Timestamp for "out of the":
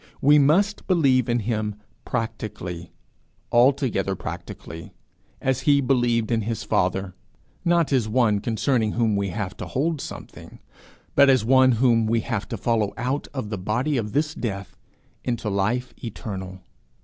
12.97-13.59